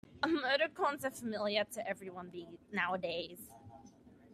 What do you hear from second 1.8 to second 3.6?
everyone nowadays.